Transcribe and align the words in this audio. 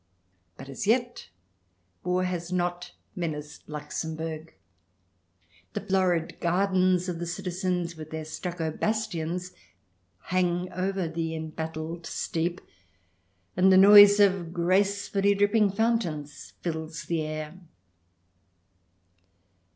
But 0.57 0.67
as 0.67 0.87
yet 0.87 1.29
war 2.03 2.23
has 2.23 2.51
not 2.51 2.93
menaced 3.15 3.69
Luxembourg. 3.69 4.51
The 5.73 5.81
florid 5.81 6.39
gardens 6.39 7.07
of 7.07 7.19
the 7.19 7.27
citizens, 7.27 7.95
with 7.95 8.09
their 8.09 8.25
stucco 8.25 8.71
bastions, 8.71 9.51
hang 10.23 10.71
over 10.73 11.07
the 11.07 11.35
embattled 11.35 12.07
steep, 12.07 12.61
and 13.55 13.71
the 13.71 13.77
noise 13.77 14.19
of 14.19 14.51
gracefully 14.51 15.35
dripping 15.35 15.69
fountains 15.69 16.53
fills 16.63 17.03
the 17.03 17.21
air. 17.21 17.59